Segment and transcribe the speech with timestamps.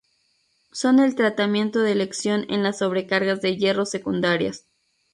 [0.71, 4.65] Son el tratamiento de elección en las sobrecargas de hierro secundarias.